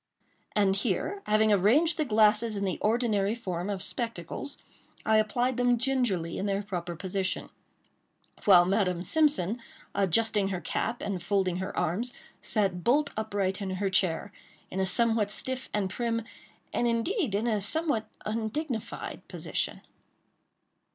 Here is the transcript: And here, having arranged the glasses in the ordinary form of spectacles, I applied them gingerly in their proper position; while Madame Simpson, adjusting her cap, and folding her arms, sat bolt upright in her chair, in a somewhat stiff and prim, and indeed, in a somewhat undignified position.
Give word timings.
And 0.55 0.75
here, 0.77 1.21
having 1.27 1.53
arranged 1.53 1.95
the 1.99 2.05
glasses 2.05 2.57
in 2.57 2.65
the 2.65 2.79
ordinary 2.81 3.35
form 3.35 3.69
of 3.69 3.83
spectacles, 3.83 4.57
I 5.05 5.17
applied 5.17 5.57
them 5.57 5.77
gingerly 5.77 6.39
in 6.39 6.47
their 6.47 6.63
proper 6.63 6.95
position; 6.95 7.51
while 8.45 8.65
Madame 8.65 9.03
Simpson, 9.03 9.61
adjusting 9.93 10.47
her 10.47 10.59
cap, 10.59 11.03
and 11.03 11.21
folding 11.21 11.57
her 11.57 11.77
arms, 11.77 12.13
sat 12.41 12.83
bolt 12.83 13.11
upright 13.15 13.61
in 13.61 13.69
her 13.75 13.89
chair, 13.89 14.31
in 14.71 14.79
a 14.79 14.87
somewhat 14.87 15.29
stiff 15.31 15.69
and 15.71 15.87
prim, 15.87 16.23
and 16.73 16.87
indeed, 16.87 17.35
in 17.35 17.45
a 17.45 17.61
somewhat 17.61 18.09
undignified 18.25 19.21
position. 19.27 19.81